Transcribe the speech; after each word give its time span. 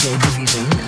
DJ 0.00 0.16
Division. 0.18 0.79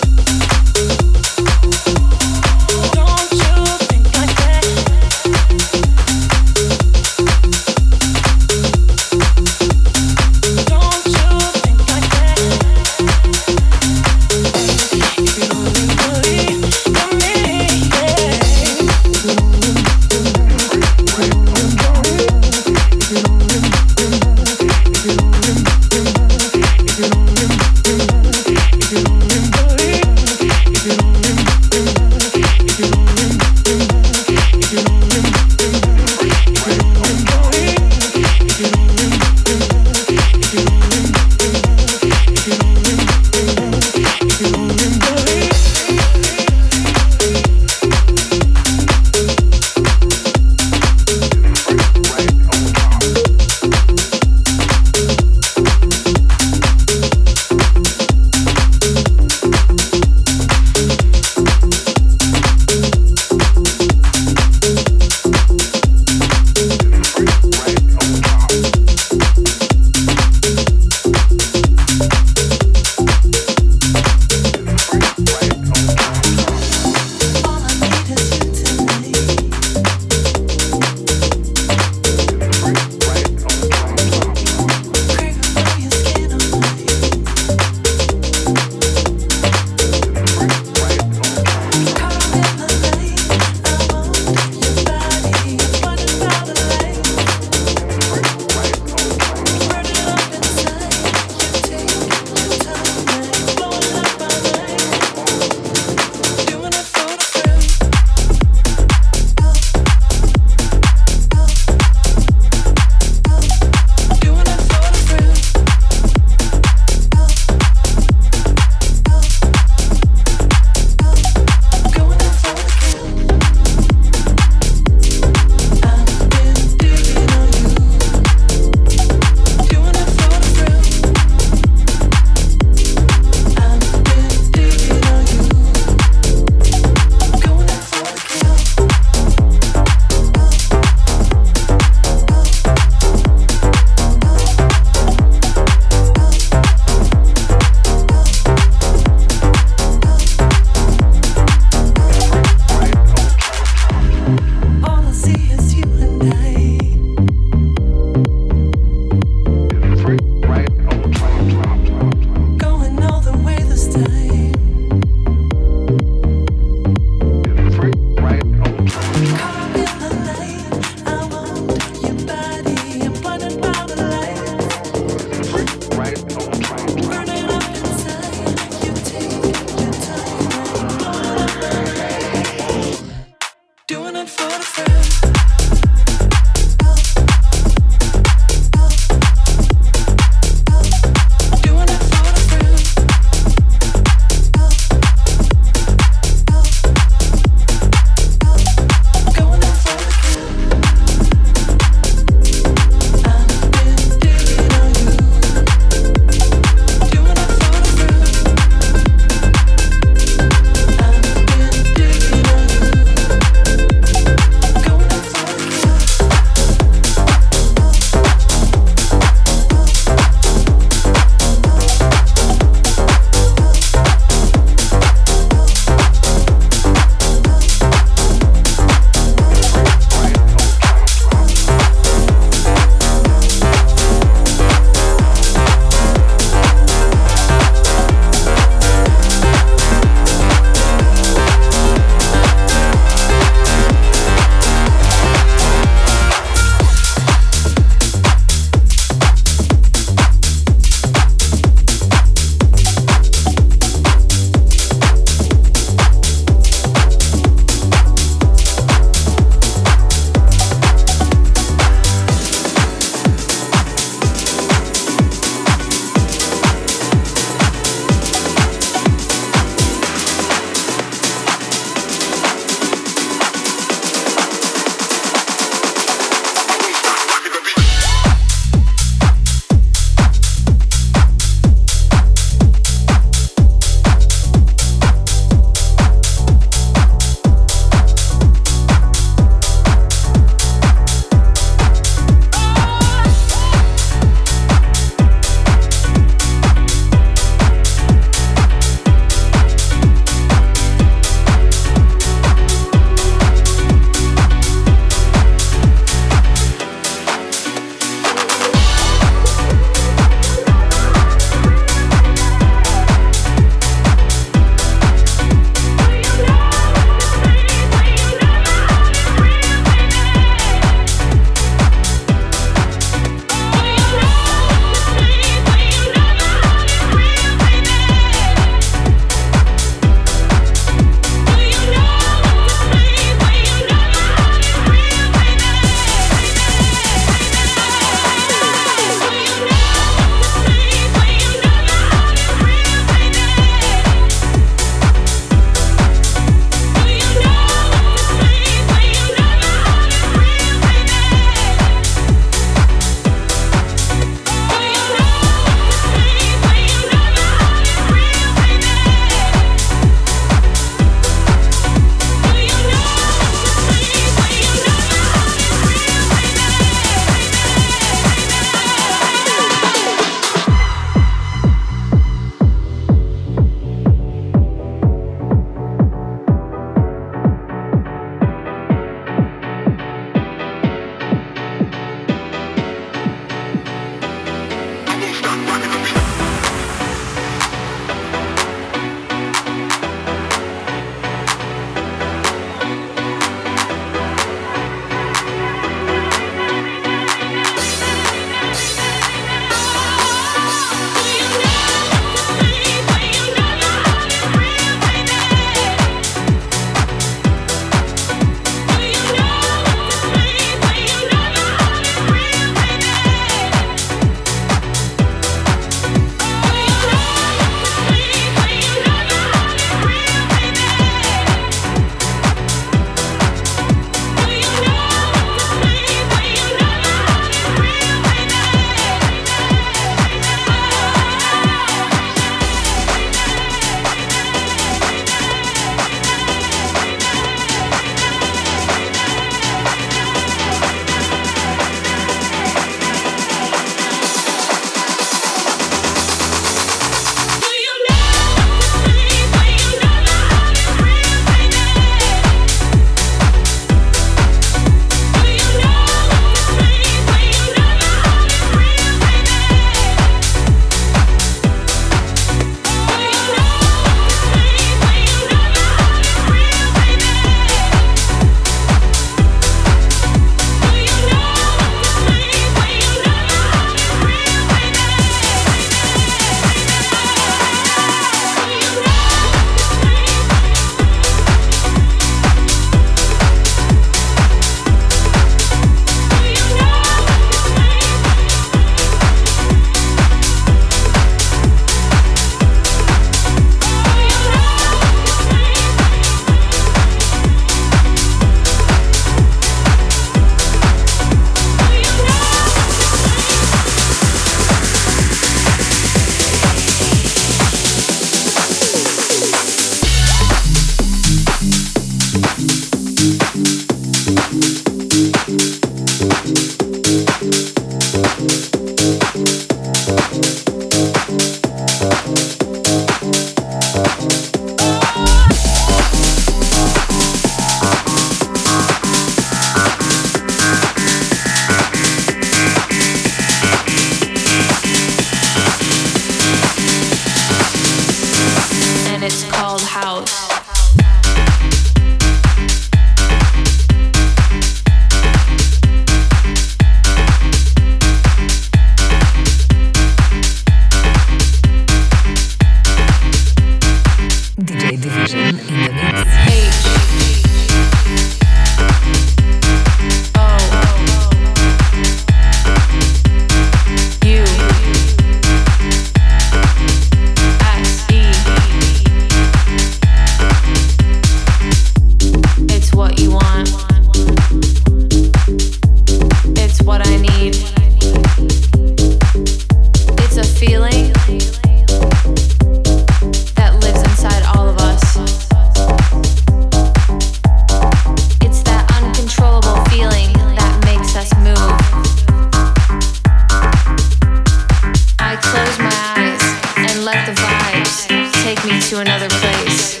To 598.86 599.00
another 599.00 599.28
place, 599.28 600.00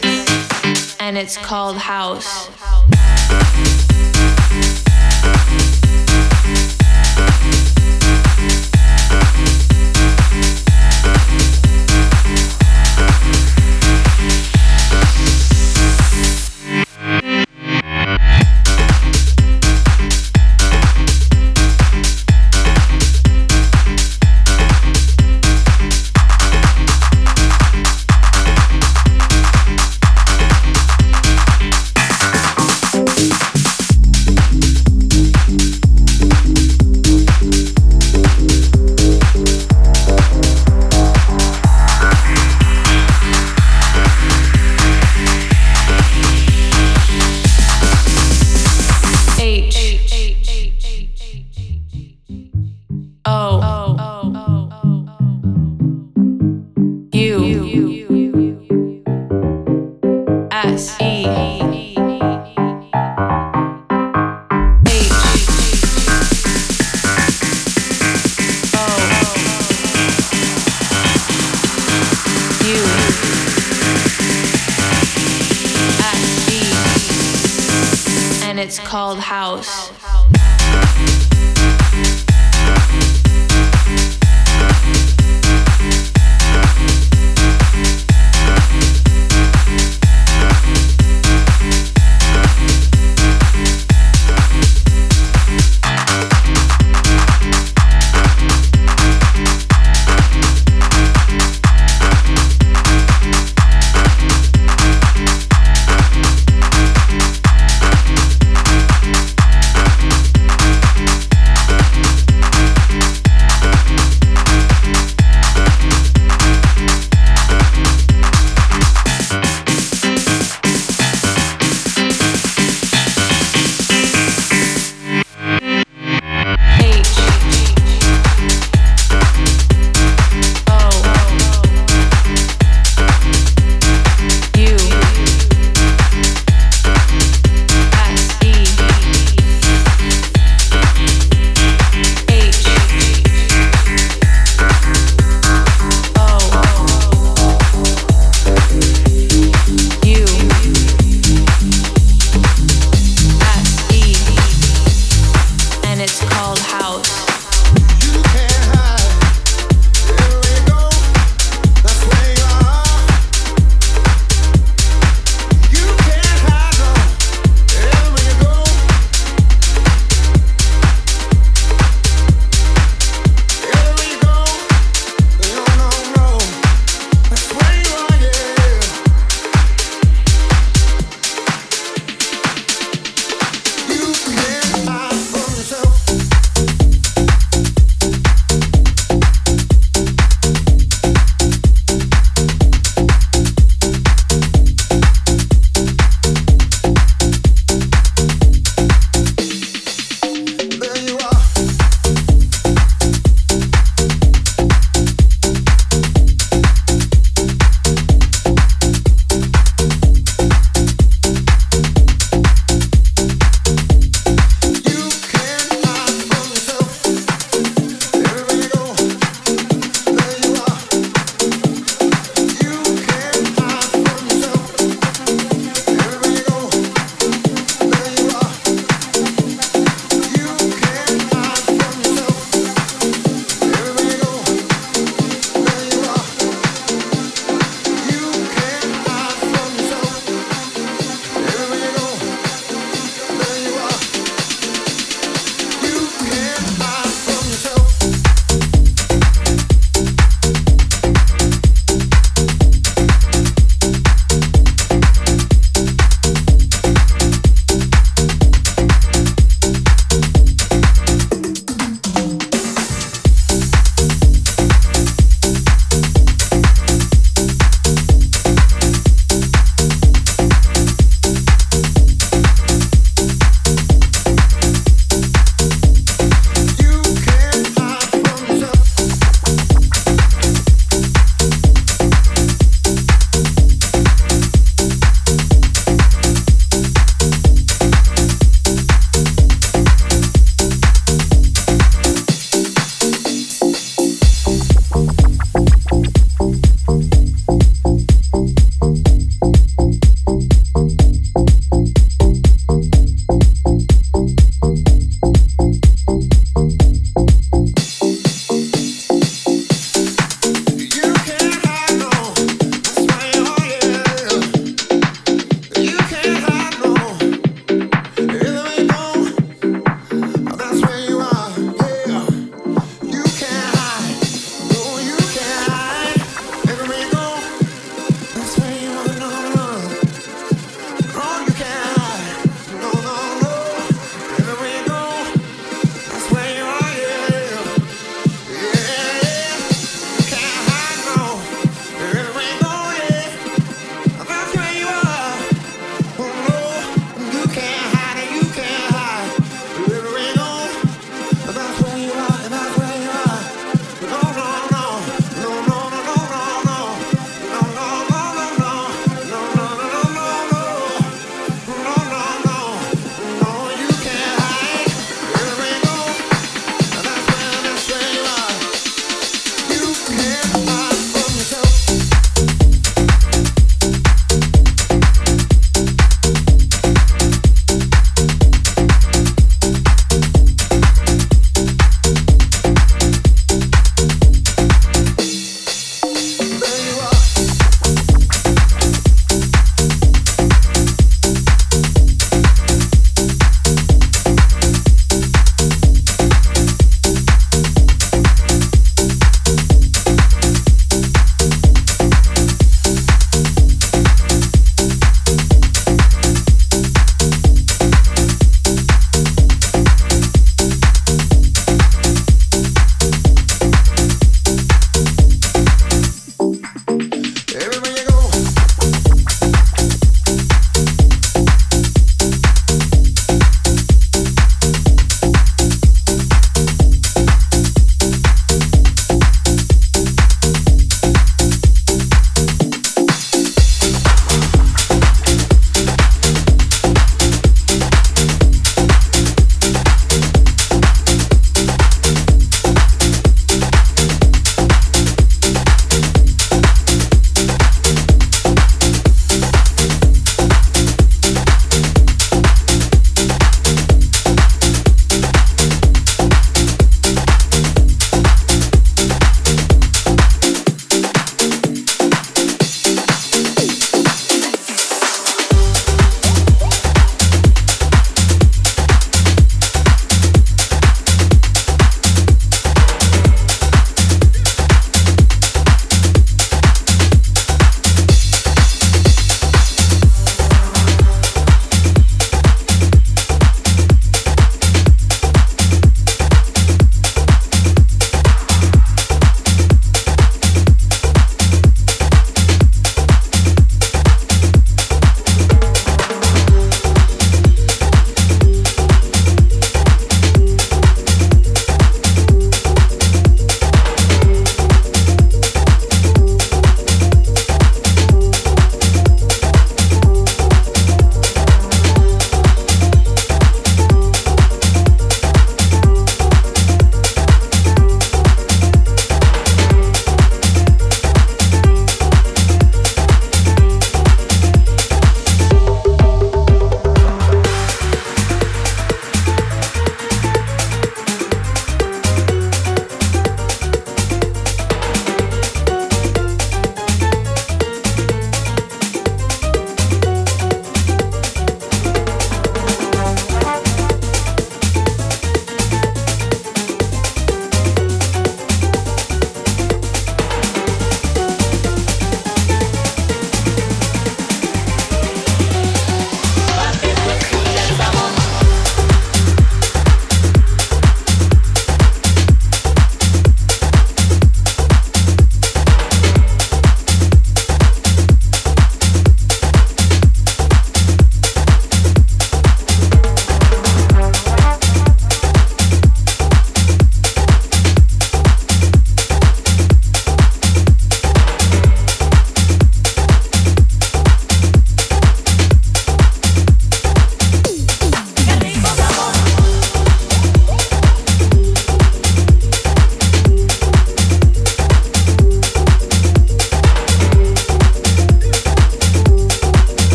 and 1.00 1.18
it's 1.18 1.36
called 1.36 1.76
house. 1.76 2.48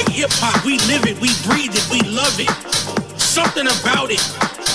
Hip 0.00 0.30
hop. 0.40 0.64
We 0.64 0.78
live 0.88 1.04
it, 1.04 1.20
we 1.20 1.28
breathe 1.44 1.74
it, 1.74 1.84
we 1.90 2.00
love 2.08 2.38
it. 2.38 2.48
Something 3.20 3.66
about 3.66 4.10
it 4.10 4.22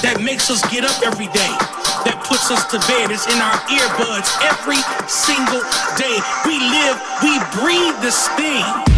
that 0.01 0.21
makes 0.21 0.49
us 0.49 0.61
get 0.69 0.85
up 0.85 0.97
every 1.01 1.27
day, 1.33 1.53
that 2.05 2.21
puts 2.27 2.51
us 2.51 2.65
to 2.69 2.77
bed. 2.85 3.09
It's 3.09 3.25
in 3.25 3.39
our 3.41 3.57
earbuds 3.71 4.29
every 4.45 4.81
single 5.09 5.63
day. 5.97 6.17
We 6.45 6.59
live, 6.59 6.97
we 7.23 7.33
breathe 7.57 7.97
this 8.01 8.27
thing. 8.37 8.96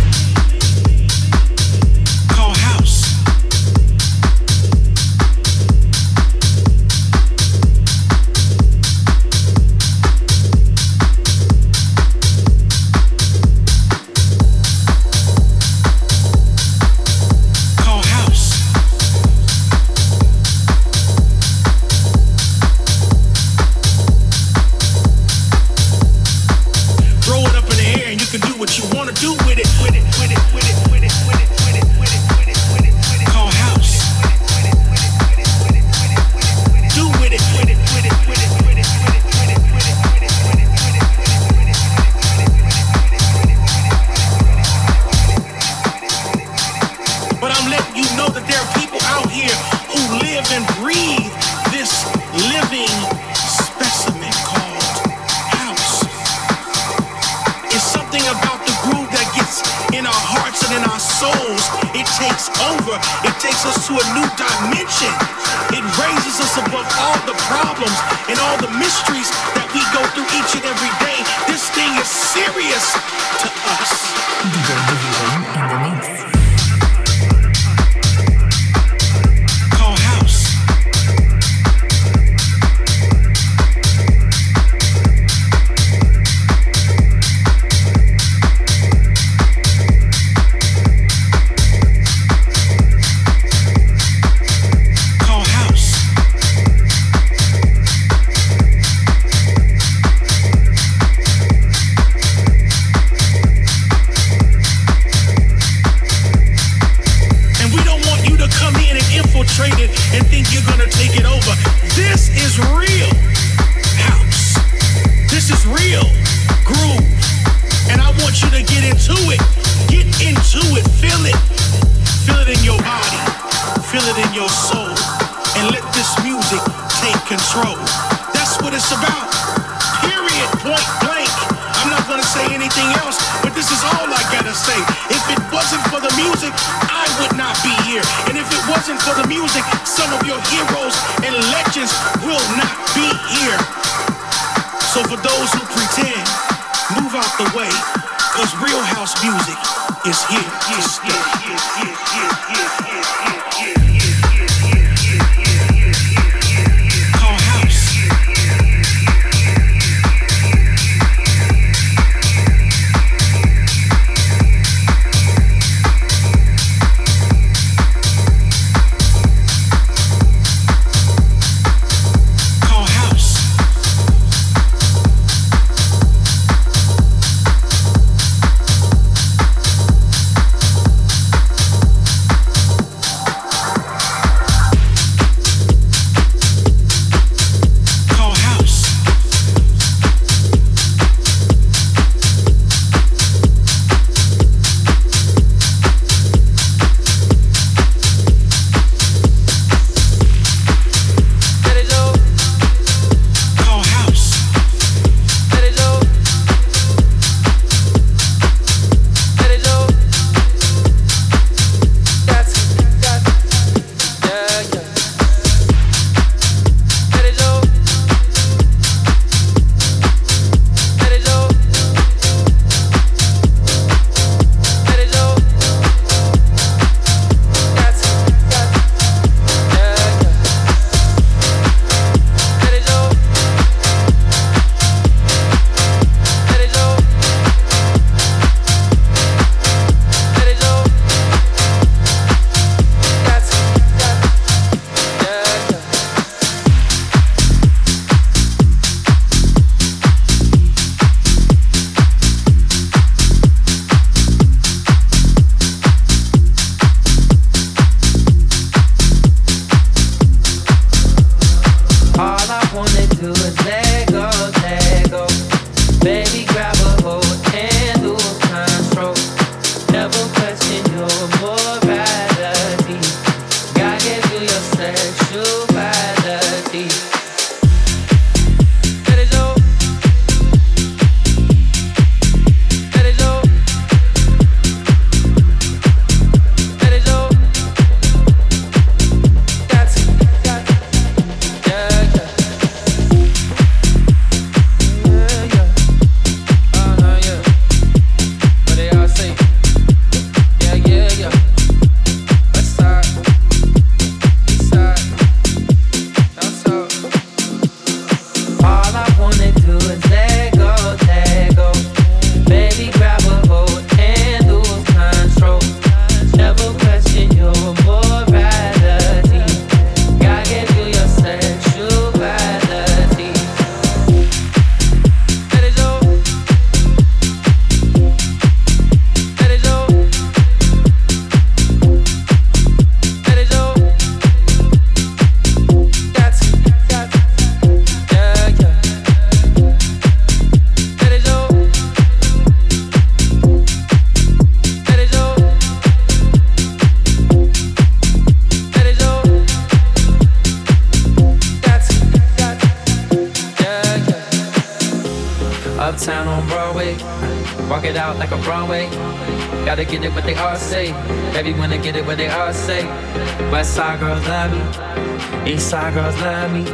West 363.79 363.87
side 363.87 363.99
girls 364.01 364.27
love 364.27 364.51
me. 364.51 365.53
East 365.53 365.69
side 365.69 365.93
girls 365.93 366.19
love 366.19 366.51
me. 366.51 366.65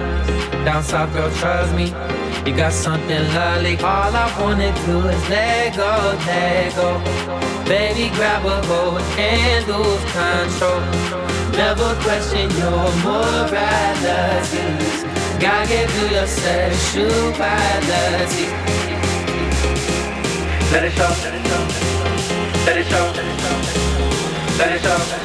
Down 0.65 0.81
south 0.81 1.13
girls 1.13 1.37
trust 1.37 1.75
me. 1.75 1.93
You 2.49 2.57
got 2.57 2.73
something 2.73 3.23
lovely. 3.35 3.77
All 3.77 4.15
I 4.15 4.25
wanna 4.41 4.73
do 4.87 5.07
is 5.07 5.29
let 5.29 5.75
go, 5.75 6.17
let 6.25 6.75
go. 6.75 6.97
Baby, 7.65 8.09
grab 8.15 8.43
a 8.43 8.59
hold 8.65 9.01
and 9.19 9.67
lose 9.67 10.03
control. 10.17 10.81
Never 11.53 11.93
question 12.01 12.49
your 12.57 12.89
morality. 13.05 14.65
God 15.39 15.67
gave 15.69 15.91
you 15.97 16.07
your 16.09 16.25
sexuality. 16.25 17.35
Let 20.71 20.83
it 20.85 20.93
show, 20.97 21.11
let 21.21 21.35
it 21.37 21.45
show, 21.45 21.61
let 22.65 22.77
it 22.77 22.87
show, 22.89 23.05
let 24.57 24.71
it 24.71 24.81
show. 24.81 25.24